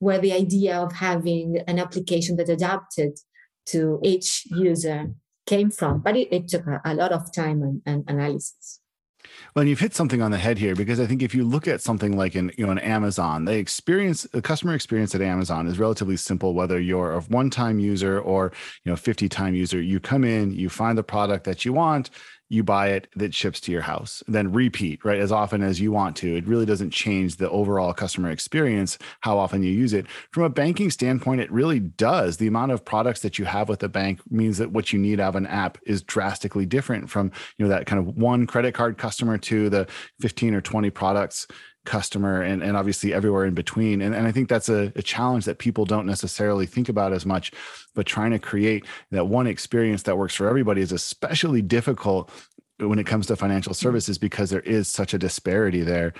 where 0.00 0.18
the 0.18 0.32
idea 0.32 0.76
of 0.76 0.92
having 0.92 1.58
an 1.66 1.78
application 1.78 2.36
that 2.36 2.48
adapted 2.48 3.18
to 3.66 4.00
each 4.02 4.46
user 4.46 5.12
came 5.46 5.70
from. 5.70 6.00
But 6.00 6.16
it, 6.16 6.28
it 6.32 6.48
took 6.48 6.66
a, 6.66 6.80
a, 6.84 6.94
lot 6.94 7.12
of 7.12 7.32
time 7.32 7.62
and, 7.62 7.82
and 7.86 8.04
analysis. 8.08 8.80
Well, 9.54 9.62
and 9.62 9.68
you've 9.68 9.80
hit 9.80 9.94
something 9.94 10.22
on 10.22 10.30
the 10.30 10.38
head 10.38 10.58
here 10.58 10.74
because 10.74 11.00
I 11.00 11.06
think 11.06 11.22
if 11.22 11.34
you 11.34 11.44
look 11.44 11.66
at 11.66 11.80
something 11.80 12.16
like 12.16 12.34
an 12.34 12.52
you 12.56 12.66
know 12.66 12.72
an 12.72 12.78
Amazon, 12.78 13.44
the 13.44 13.54
experience, 13.54 14.22
the 14.32 14.42
customer 14.42 14.74
experience 14.74 15.14
at 15.14 15.20
Amazon 15.20 15.66
is 15.66 15.78
relatively 15.78 16.16
simple. 16.16 16.54
Whether 16.54 16.80
you're 16.80 17.12
a 17.12 17.20
one-time 17.22 17.78
user 17.78 18.20
or 18.20 18.52
you 18.84 18.92
know 18.92 18.96
50-time 18.96 19.54
user, 19.54 19.80
you 19.80 20.00
come 20.00 20.24
in, 20.24 20.52
you 20.52 20.68
find 20.68 20.96
the 20.96 21.02
product 21.02 21.44
that 21.44 21.64
you 21.64 21.72
want, 21.72 22.10
you 22.48 22.64
buy 22.64 22.88
it 22.88 23.08
that 23.16 23.34
ships 23.34 23.60
to 23.60 23.72
your 23.72 23.82
house. 23.82 24.22
Then 24.26 24.52
repeat 24.52 25.04
right? 25.04 25.18
As 25.18 25.32
often 25.32 25.62
as 25.62 25.80
you 25.80 25.92
want 25.92 26.16
to. 26.16 26.36
It 26.36 26.46
really 26.46 26.66
doesn't 26.66 26.90
change 26.90 27.36
the 27.36 27.50
overall 27.50 27.92
customer 27.92 28.30
experience 28.30 28.98
how 29.20 29.38
often 29.38 29.62
you 29.62 29.72
use 29.72 29.92
it. 29.92 30.06
From 30.32 30.44
a 30.44 30.50
banking 30.50 30.90
standpoint 30.90 31.40
it 31.40 31.50
really 31.52 31.80
does. 31.80 32.36
The 32.36 32.46
amount 32.46 32.72
of 32.72 32.84
products 32.84 33.20
that 33.20 33.38
you 33.38 33.44
have 33.44 33.68
with 33.68 33.80
the 33.80 33.88
bank 33.88 34.20
means 34.30 34.58
that 34.58 34.72
what 34.72 34.92
you 34.92 34.98
need 34.98 35.20
out 35.20 35.30
of 35.30 35.36
an 35.36 35.46
app 35.46 35.78
is 35.86 36.02
drastically 36.02 36.66
different 36.66 37.10
from 37.10 37.30
you 37.56 37.64
know 37.64 37.70
that 37.70 37.86
kind 37.86 37.98
of 38.00 38.16
one 38.16 38.46
credit 38.46 38.74
card 38.74 38.98
customer 38.98 39.38
to 39.38 39.68
the 39.68 39.86
15 40.20 40.54
or 40.54 40.60
20 40.60 40.90
products 40.90 41.46
customer 41.88 42.42
and, 42.42 42.62
and 42.62 42.76
obviously 42.76 43.14
everywhere 43.14 43.46
in 43.46 43.54
between. 43.54 44.02
And, 44.02 44.14
and 44.14 44.26
I 44.26 44.32
think 44.32 44.48
that's 44.48 44.68
a, 44.68 44.92
a, 44.94 45.02
challenge 45.02 45.46
that 45.46 45.58
people 45.58 45.86
don't 45.86 46.06
necessarily 46.06 46.66
think 46.66 46.90
about 46.90 47.14
as 47.14 47.24
much, 47.24 47.50
but 47.94 48.04
trying 48.04 48.30
to 48.32 48.38
create 48.38 48.84
that 49.10 49.26
one 49.26 49.46
experience 49.46 50.02
that 50.02 50.18
works 50.18 50.34
for 50.34 50.46
everybody 50.48 50.82
is 50.82 50.92
especially 50.92 51.62
difficult 51.62 52.30
when 52.78 52.98
it 52.98 53.06
comes 53.06 53.26
to 53.26 53.36
financial 53.36 53.72
mm-hmm. 53.72 53.86
services 53.86 54.18
because 54.18 54.50
there 54.50 54.60
is 54.60 54.86
such 54.86 55.14
a 55.14 55.18
disparity 55.18 55.80
there. 55.80 56.12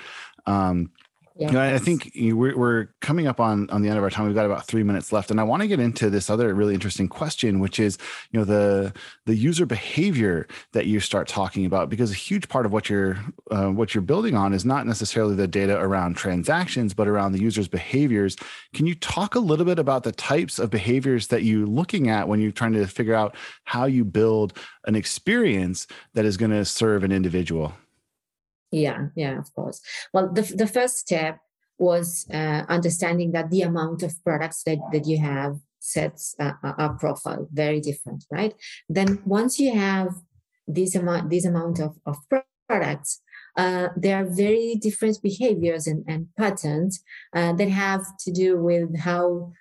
Um, 0.46 0.90
yeah. 1.38 1.75
I 1.75 1.78
think 1.78 2.11
we're, 2.14 2.57
we're 2.57 2.88
coming 3.00 3.26
up 3.26 3.38
on, 3.38 3.71
on 3.71 3.83
the 3.83 3.88
end 3.88 3.97
of 3.97 4.04
our 4.04 4.11
time. 4.11 4.26
We've 4.26 4.35
got 4.35 4.47
about 4.47 4.66
three 4.66 4.83
minutes 4.83 5.12
left, 5.12 5.30
and 5.30 5.40
I 5.40 5.45
want 5.45 5.62
to 5.62 5.68
get 5.68 5.78
into 5.78 6.11
this 6.11 6.28
other 6.28 6.52
really 6.52 6.75
interesting 6.75 7.09
question, 7.09 7.61
which 7.61 7.78
is, 7.78 7.97
you 8.30 8.38
know, 8.38 8.45
the 8.45 8.92
the 9.26 9.37
user 9.37 9.64
behavior 9.64 10.49
that 10.73 10.87
you 10.87 10.99
start 11.00 11.28
talking 11.28 11.64
about, 11.64 11.90
because 11.90 12.11
a 12.11 12.14
huge 12.14 12.49
part 12.49 12.66
of 12.66 12.73
what 12.73 12.90
you're 12.90 13.18
uh, 13.50 13.68
what 13.68 13.95
you're 13.95 14.02
building 14.02 14.35
on 14.35 14.52
is 14.52 14.64
not 14.64 14.87
necessarily 14.87 15.37
the 15.37 15.47
data 15.47 15.78
around 15.78 16.16
transactions, 16.16 16.92
but 16.92 17.07
around 17.07 17.33
the 17.33 17.40
user's 17.40 17.68
behaviors. 17.68 18.37
Can 18.75 18.87
you 18.87 18.95
talk 18.97 19.35
a 19.35 19.40
little 19.40 19.64
bit 19.64 19.78
about 19.78 20.02
the 20.02 20.12
types 20.12 20.59
of 20.59 20.71
behaviors 20.71 21.28
that 21.28 21.45
you're 21.45 21.66
looking 21.66 22.09
at 22.09 22.26
when 22.26 22.40
you're 22.40 22.50
trying 22.50 22.73
to 22.73 22.87
figure 22.87 23.14
out 23.14 23.37
how 23.64 23.85
you 23.85 24.04
build 24.04 24.59
an 24.87 24.97
experience 24.97 25.87
that 26.14 26.25
is 26.25 26.37
going 26.37 26.50
to 26.50 26.64
serve 26.64 27.04
an 27.04 27.12
individual? 27.12 27.75
Yeah, 28.70 29.06
yeah, 29.16 29.38
of 29.38 29.52
course. 29.54 29.80
Well, 30.12 30.32
the, 30.32 30.42
the 30.42 30.66
first 30.66 30.98
step 30.98 31.38
was 31.78 32.26
uh, 32.32 32.64
understanding 32.68 33.32
that 33.32 33.50
the 33.50 33.62
amount 33.62 34.02
of 34.02 34.12
products 34.25 34.62
that, 34.64 34.78
that 34.92 35.06
you 35.06 35.18
have 35.18 35.56
sets 35.78 36.34
a, 36.38 36.54
a, 36.62 36.96
profile 36.98 37.48
very 37.52 37.80
different, 37.80 38.25
right? 38.30 38.54
Then 38.88 39.22
once 39.25 39.58
you 39.58 39.75
have 39.75 40.14
this 40.66 40.94
amount, 40.94 41.30
this 41.30 41.46
amount 41.46 41.78
of, 41.78 41.96
of 42.04 42.16
products, 42.68 43.22
uh, 43.56 43.88
there 43.96 44.18
are 44.18 44.28
very 44.28 44.75
different 44.75 45.18
behaviors 45.22 45.87
and, 45.87 46.04
and 46.06 46.26
patterns 46.37 47.02
uh, 47.34 47.52
that 47.54 47.68
have 47.68 48.04
to 48.20 48.32
do 48.32 48.60
with 48.60 48.98
how 48.98 49.52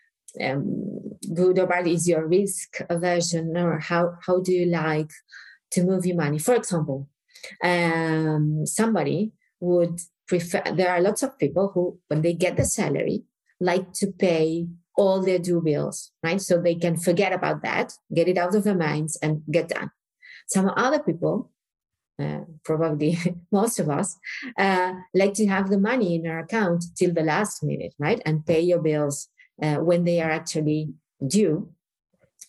um, 0.41 1.17
good 1.33 1.57
or 1.59 1.67
bad 1.67 1.87
is 1.87 2.07
your 2.07 2.27
risk 2.27 2.79
aversion 2.89 3.55
or 3.55 3.79
how, 3.79 4.15
how 4.25 4.41
do 4.41 4.51
you 4.51 4.65
like 4.65 5.11
to 5.71 5.83
move 5.83 6.05
your 6.05 6.17
money. 6.17 6.39
For 6.39 6.55
example, 6.55 7.07
um, 7.63 8.65
somebody 8.65 9.31
would 9.59 9.99
prefer 10.27 10.61
there 10.73 10.89
are 10.89 11.01
lots 11.01 11.23
of 11.23 11.37
people 11.39 11.71
who 11.73 11.99
when 12.09 12.21
they 12.21 12.33
get 12.33 12.57
the 12.57 12.65
salary 12.65 13.23
like 13.59 13.91
to 13.93 14.07
pay 14.07 14.67
all 14.97 15.21
their 15.21 15.39
due 15.39 15.61
bills 15.61 16.11
right? 16.23 16.41
So 16.41 16.61
they 16.61 16.75
can 16.75 16.97
forget 16.97 17.33
about 17.33 17.63
that 17.63 17.93
get 18.13 18.27
it 18.27 18.37
out 18.37 18.55
of 18.55 18.63
their 18.63 18.75
minds 18.75 19.17
and 19.21 19.41
get 19.49 19.69
done. 19.69 19.91
Some 20.47 20.71
other 20.75 20.99
people 20.99 21.51
uh, 22.19 22.41
probably 22.63 23.17
most 23.51 23.79
of 23.79 23.89
us 23.89 24.17
uh, 24.57 24.93
like 25.13 25.33
to 25.35 25.47
have 25.47 25.69
the 25.69 25.79
money 25.79 26.15
in 26.15 26.27
our 26.27 26.39
account 26.39 26.83
till 26.97 27.13
the 27.13 27.23
last 27.23 27.63
minute 27.63 27.93
right? 27.99 28.21
And 28.25 28.45
pay 28.45 28.61
your 28.61 28.79
bills 28.79 29.29
uh, 29.61 29.75
when 29.75 30.03
they 30.03 30.21
are 30.21 30.31
actually 30.31 30.93
due. 31.25 31.69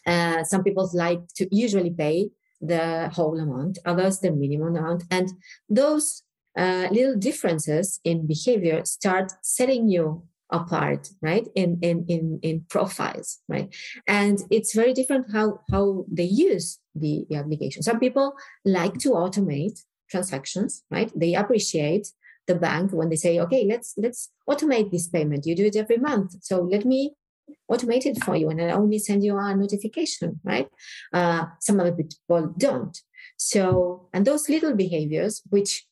Uh, 0.07 0.43
some 0.45 0.65
people 0.65 0.89
like 0.95 1.21
to 1.37 1.47
usually 1.55 1.91
pay 1.91 2.31
the 2.61 3.11
whole 3.13 3.39
amount, 3.39 3.79
others 3.85 4.21
the 4.21 4.31
minimum 4.31 4.77
amount. 4.77 5.05
And 5.11 5.33
those 5.69 6.23
uh, 6.57 6.89
little 6.91 7.17
differences 7.17 8.01
in 8.05 8.27
behavior 8.27 8.85
start 8.85 9.33
setting 9.43 9.89
you 9.89 10.23
apart 10.51 11.09
right? 11.21 11.47
In 11.55 11.79
in 11.83 12.05
in 12.09 12.39
in 12.43 12.65
profiles 12.69 13.39
right? 13.49 13.75
And 14.07 14.39
it's 14.51 14.75
very 14.75 14.93
different 14.95 15.27
how 15.33 15.61
how 15.71 16.05
they 16.11 16.25
use 16.25 16.79
the, 16.95 17.27
the 17.29 17.37
application. 17.37 17.83
Some 17.83 18.01
people 18.01 18.35
like 18.65 18.99
to 18.99 19.11
automate 19.11 19.81
transactions 20.11 20.83
right? 20.91 21.13
They 21.15 21.35
appreciate 21.35 22.09
the 22.47 22.55
bank 22.55 22.93
when 22.93 23.11
they 23.11 23.17
say 23.17 23.39
okay 23.39 23.67
let's 23.69 23.93
let's 23.99 24.31
automate 24.49 24.91
this 24.91 25.09
payment. 25.09 25.47
You 25.47 25.55
do 25.55 25.67
it 25.67 25.77
every 25.77 25.99
month. 25.99 26.37
So 26.41 26.63
let 26.63 26.85
me 26.85 27.15
automate 27.71 28.07
it 28.07 28.23
for 28.23 28.37
you 28.37 28.49
and 28.51 28.61
I 28.61 28.71
only 28.71 28.99
send 28.99 29.25
you 29.25 29.37
a 29.37 29.55
notification, 29.55 30.41
right? 30.45 30.69
Uh, 31.13 31.47
some 31.61 31.81
other 31.81 31.93
people 31.93 32.55
don't. 32.57 32.99
So, 33.37 34.09
and 34.13 34.27
those 34.27 34.49
little 34.49 34.75
behaviors, 34.75 35.43
which 35.51 35.87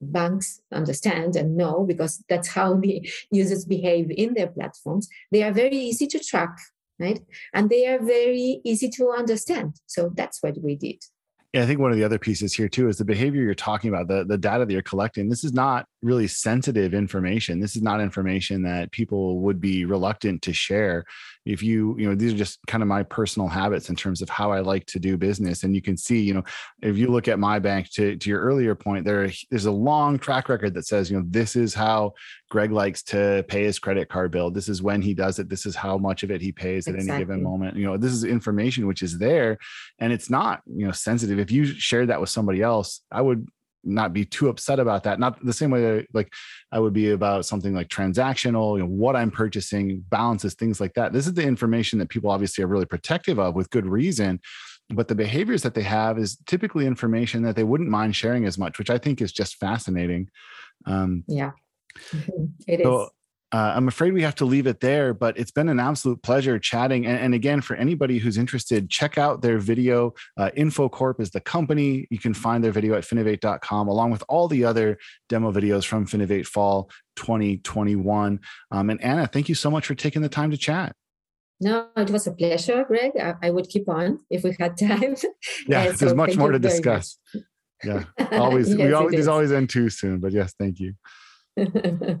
banks 0.00 0.60
understand 0.72 1.34
and 1.36 1.56
know 1.56 1.84
because 1.84 2.22
that's 2.28 2.48
how 2.48 2.74
the 2.74 3.08
users 3.30 3.64
behave 3.64 4.10
in 4.16 4.34
their 4.34 4.46
platforms 4.46 5.08
they 5.32 5.42
are 5.42 5.52
very 5.52 5.76
easy 5.76 6.06
to 6.06 6.20
track 6.20 6.56
right 7.00 7.20
and 7.52 7.68
they 7.68 7.86
are 7.86 7.98
very 7.98 8.60
easy 8.64 8.88
to 8.88 9.10
understand 9.10 9.74
so 9.86 10.10
that's 10.14 10.42
what 10.42 10.56
we 10.62 10.76
did 10.76 11.02
yeah, 11.54 11.62
I 11.62 11.66
think 11.66 11.80
one 11.80 11.90
of 11.90 11.96
the 11.96 12.04
other 12.04 12.18
pieces 12.18 12.52
here 12.52 12.68
too 12.68 12.88
is 12.88 12.98
the 12.98 13.06
behavior 13.06 13.42
you're 13.42 13.54
talking 13.54 13.88
about, 13.88 14.06
the, 14.06 14.22
the 14.22 14.36
data 14.36 14.66
that 14.66 14.72
you're 14.72 14.82
collecting. 14.82 15.30
This 15.30 15.44
is 15.44 15.54
not 15.54 15.86
really 16.02 16.28
sensitive 16.28 16.94
information. 16.94 17.60
This 17.60 17.74
is 17.74 17.82
not 17.82 18.00
information 18.00 18.62
that 18.62 18.92
people 18.92 19.40
would 19.40 19.60
be 19.60 19.84
reluctant 19.84 20.42
to 20.42 20.52
share. 20.52 21.04
If 21.44 21.62
you, 21.62 21.96
you 21.98 22.08
know, 22.08 22.14
these 22.14 22.34
are 22.34 22.36
just 22.36 22.58
kind 22.66 22.82
of 22.82 22.88
my 22.88 23.02
personal 23.02 23.48
habits 23.48 23.88
in 23.88 23.96
terms 23.96 24.22
of 24.22 24.28
how 24.28 24.52
I 24.52 24.60
like 24.60 24.86
to 24.86 24.98
do 24.98 25.16
business. 25.16 25.64
And 25.64 25.74
you 25.74 25.82
can 25.82 25.96
see, 25.96 26.20
you 26.20 26.34
know, 26.34 26.44
if 26.82 26.96
you 26.96 27.08
look 27.08 27.26
at 27.26 27.38
my 27.38 27.58
bank 27.58 27.90
to, 27.92 28.16
to 28.16 28.30
your 28.30 28.40
earlier 28.40 28.74
point, 28.74 29.04
there 29.04 29.30
there's 29.50 29.66
a 29.66 29.72
long 29.72 30.18
track 30.18 30.48
record 30.48 30.74
that 30.74 30.86
says, 30.86 31.10
you 31.10 31.16
know, 31.16 31.24
this 31.26 31.56
is 31.56 31.74
how 31.74 32.12
Greg 32.50 32.70
likes 32.70 33.02
to 33.04 33.44
pay 33.48 33.64
his 33.64 33.78
credit 33.78 34.08
card 34.08 34.30
bill. 34.30 34.50
This 34.50 34.68
is 34.68 34.82
when 34.82 35.02
he 35.02 35.14
does 35.14 35.38
it. 35.38 35.48
This 35.48 35.66
is 35.66 35.74
how 35.74 35.98
much 35.98 36.22
of 36.22 36.30
it 36.30 36.40
he 36.40 36.52
pays 36.52 36.86
at 36.86 36.94
exactly. 36.94 37.14
any 37.14 37.24
given 37.24 37.42
moment. 37.42 37.76
You 37.76 37.86
know, 37.86 37.96
this 37.96 38.12
is 38.12 38.24
information 38.24 38.86
which 38.86 39.02
is 39.02 39.18
there 39.18 39.58
and 39.98 40.12
it's 40.12 40.30
not, 40.30 40.60
you 40.66 40.86
know, 40.86 40.92
sensitive. 40.92 41.38
If 41.38 41.50
you 41.50 41.64
shared 41.64 42.08
that 42.10 42.20
with 42.20 42.30
somebody 42.30 42.62
else, 42.62 43.02
I 43.10 43.22
would 43.22 43.48
not 43.84 44.12
be 44.12 44.24
too 44.24 44.48
upset 44.48 44.78
about 44.78 45.04
that. 45.04 45.18
Not 45.18 45.44
the 45.44 45.52
same 45.52 45.70
way 45.70 45.80
that 45.80 46.06
like 46.12 46.32
I 46.72 46.78
would 46.78 46.92
be 46.92 47.10
about 47.10 47.46
something 47.46 47.74
like 47.74 47.88
transactional, 47.88 48.76
you 48.76 48.82
know, 48.82 48.88
what 48.88 49.16
I'm 49.16 49.30
purchasing, 49.30 50.04
balances, 50.08 50.54
things 50.54 50.80
like 50.80 50.94
that. 50.94 51.12
This 51.12 51.26
is 51.26 51.34
the 51.34 51.42
information 51.42 51.98
that 51.98 52.08
people 52.08 52.30
obviously 52.30 52.64
are 52.64 52.68
really 52.68 52.86
protective 52.86 53.38
of 53.38 53.54
with 53.54 53.70
good 53.70 53.86
reason. 53.86 54.40
But 54.90 55.08
the 55.08 55.14
behaviors 55.14 55.62
that 55.62 55.74
they 55.74 55.82
have 55.82 56.18
is 56.18 56.38
typically 56.46 56.86
information 56.86 57.42
that 57.42 57.56
they 57.56 57.64
wouldn't 57.64 57.90
mind 57.90 58.16
sharing 58.16 58.46
as 58.46 58.56
much, 58.56 58.78
which 58.78 58.90
I 58.90 58.98
think 58.98 59.20
is 59.20 59.32
just 59.32 59.56
fascinating. 59.56 60.30
Um, 60.86 61.24
yeah, 61.26 61.50
it 62.66 62.82
so, 62.82 63.02
is 63.02 63.08
uh, 63.50 63.72
I'm 63.74 63.88
afraid 63.88 64.12
we 64.12 64.22
have 64.22 64.34
to 64.36 64.44
leave 64.44 64.66
it 64.66 64.80
there, 64.80 65.14
but 65.14 65.38
it's 65.38 65.50
been 65.50 65.70
an 65.70 65.80
absolute 65.80 66.22
pleasure 66.22 66.58
chatting. 66.58 67.06
And, 67.06 67.18
and 67.18 67.34
again, 67.34 67.62
for 67.62 67.76
anybody 67.76 68.18
who's 68.18 68.36
interested, 68.36 68.90
check 68.90 69.16
out 69.16 69.40
their 69.40 69.58
video. 69.58 70.12
Uh, 70.36 70.50
InfoCorp 70.56 71.18
is 71.20 71.30
the 71.30 71.40
company. 71.40 72.06
You 72.10 72.18
can 72.18 72.34
find 72.34 72.62
their 72.62 72.72
video 72.72 72.94
at 72.94 73.04
finovate.com, 73.04 73.88
along 73.88 74.10
with 74.10 74.22
all 74.28 74.48
the 74.48 74.64
other 74.64 74.98
demo 75.30 75.50
videos 75.50 75.86
from 75.86 76.06
Finovate 76.06 76.46
Fall 76.46 76.90
2021. 77.16 78.38
Um, 78.70 78.90
and 78.90 79.02
Anna, 79.02 79.26
thank 79.26 79.48
you 79.48 79.54
so 79.54 79.70
much 79.70 79.86
for 79.86 79.94
taking 79.94 80.20
the 80.20 80.28
time 80.28 80.50
to 80.50 80.58
chat. 80.58 80.94
No, 81.60 81.88
it 81.96 82.10
was 82.10 82.26
a 82.26 82.32
pleasure, 82.32 82.84
Greg. 82.84 83.12
I, 83.20 83.34
I 83.42 83.50
would 83.50 83.68
keep 83.68 83.88
on 83.88 84.20
if 84.30 84.44
we 84.44 84.54
had 84.60 84.76
time. 84.78 85.16
Yeah, 85.66 85.86
so 85.86 85.92
there's 85.96 86.14
much 86.14 86.36
more 86.36 86.52
to 86.52 86.58
discuss. 86.58 87.18
Much. 87.34 87.44
Yeah, 87.82 88.04
always. 88.32 88.68
yes, 88.68 88.78
we 88.78 88.92
always, 88.92 89.12
there's 89.12 89.28
always 89.28 89.52
end 89.52 89.70
too 89.70 89.88
soon, 89.88 90.20
but 90.20 90.32
yes, 90.32 90.54
thank 90.58 90.78
you. 90.80 90.94